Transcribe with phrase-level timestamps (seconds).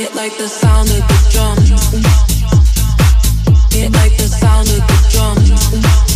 [0.00, 1.70] It like the sound of the drums.
[3.74, 6.07] It like the sound of the drums.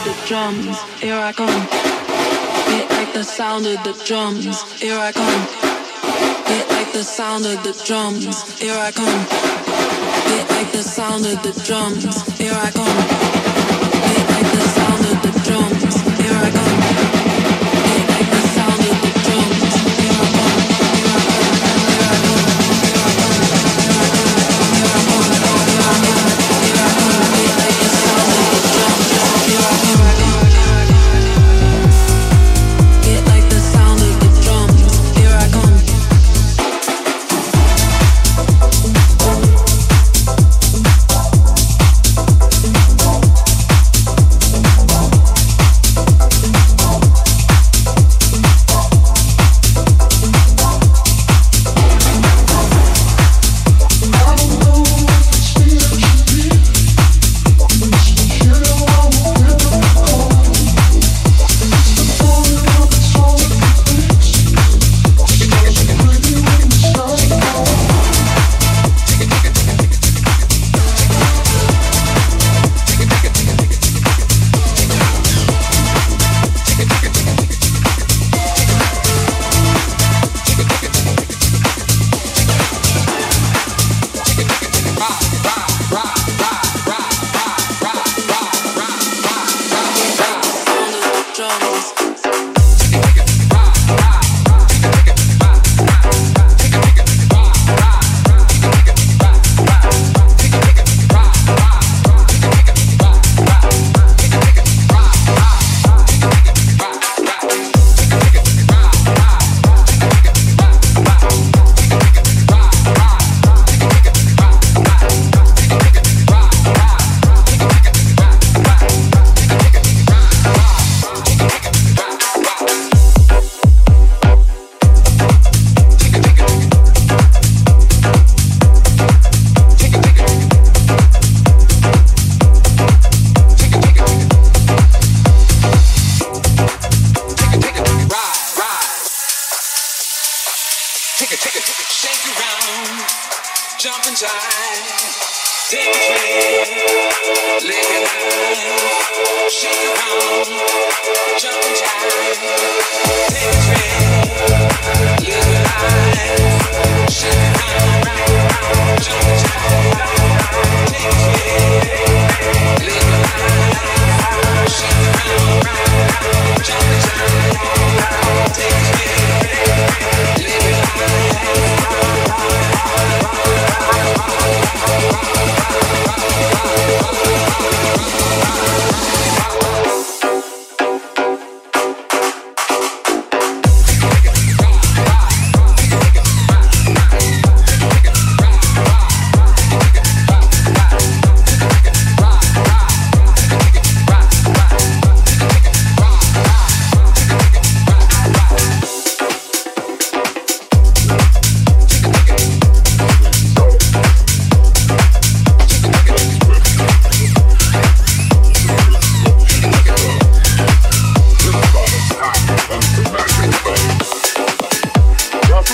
[0.00, 1.60] of the drums, here I come.
[2.72, 5.42] Hit like the sound of the drums, here I come.
[6.46, 9.20] Hit like the sound of the drums, here I come.
[10.30, 12.04] Hit like the sound of the drums,
[12.38, 12.98] here I come.
[14.12, 15.19] Hit like the sound of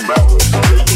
[0.07, 0.96] Mountains.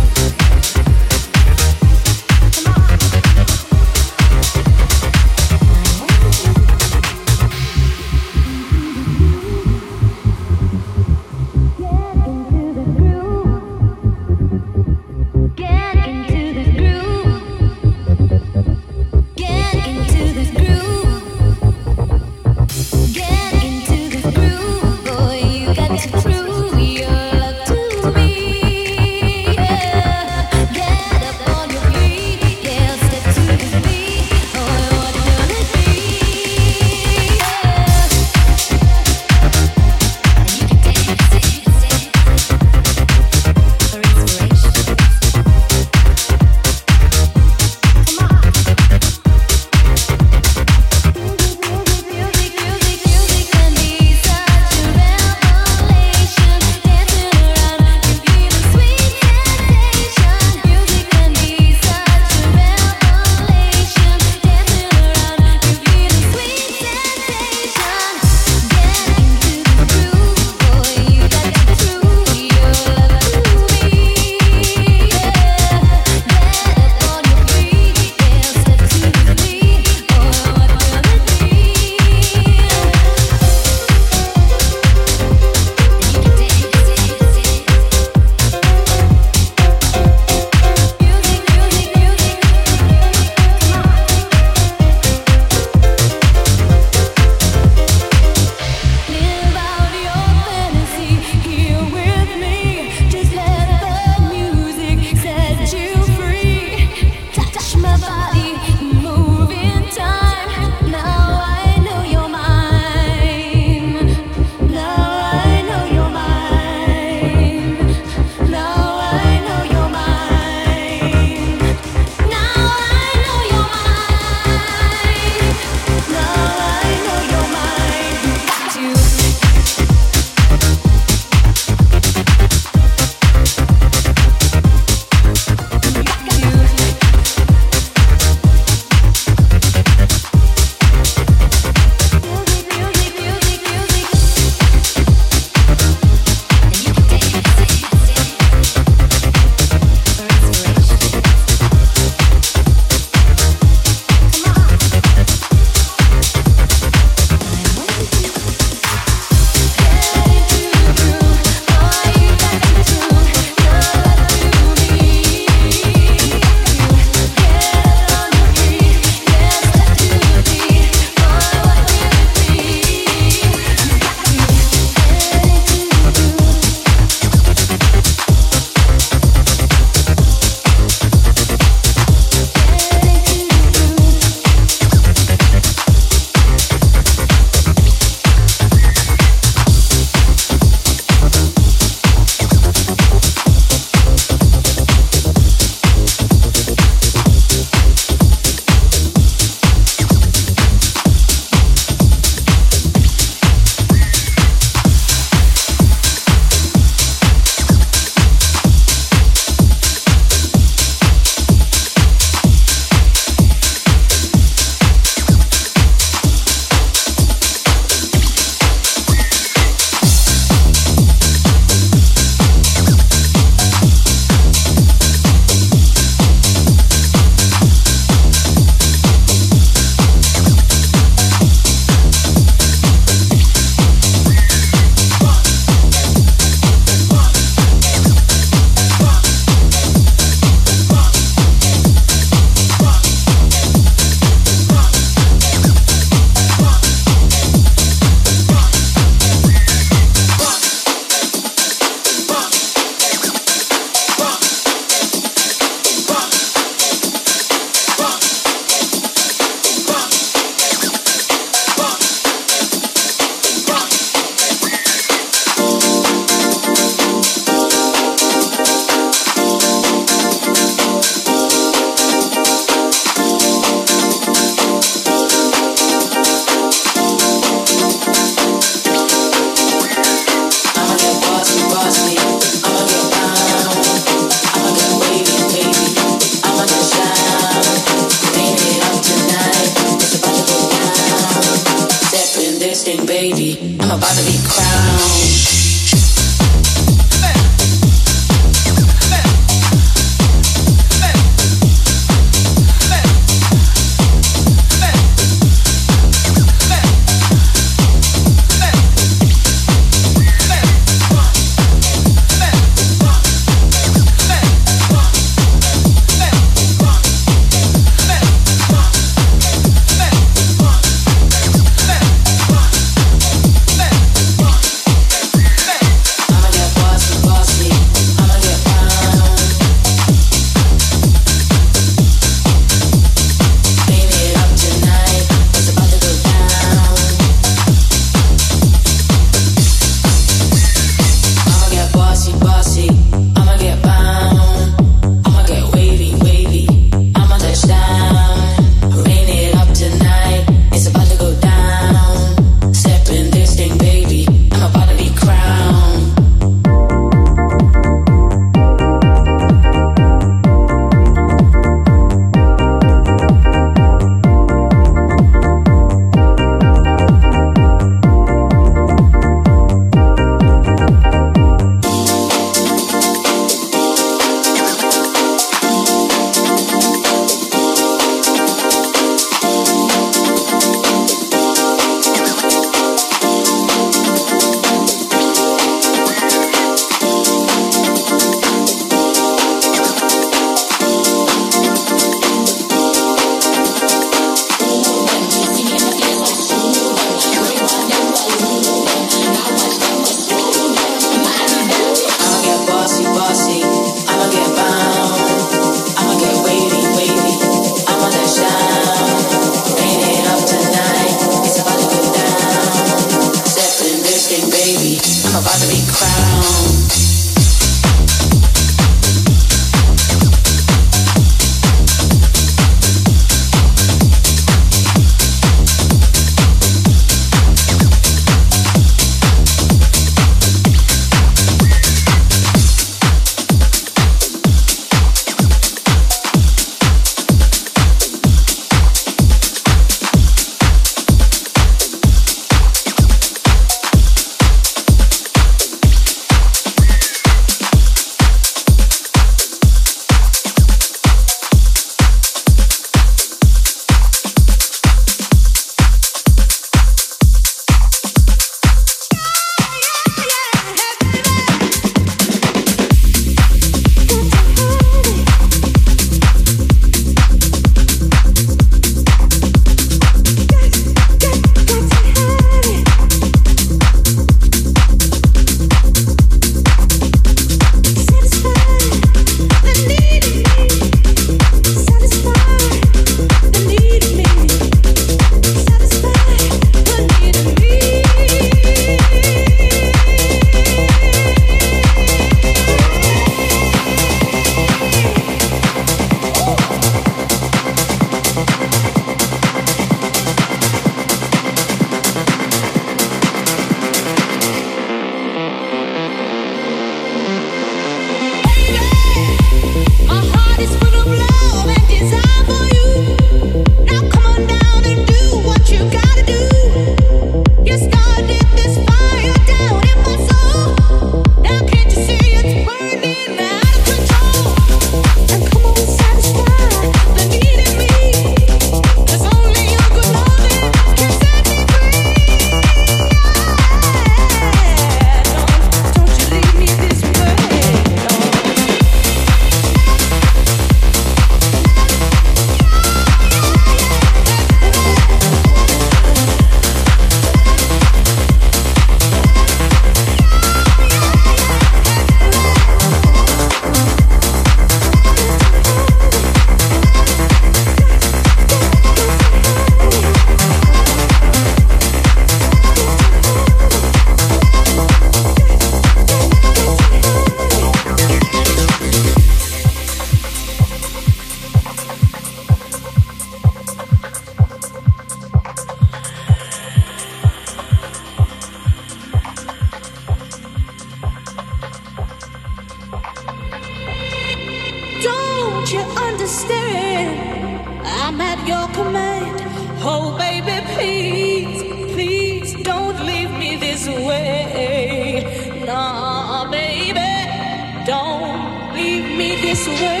[599.67, 600.00] Nah,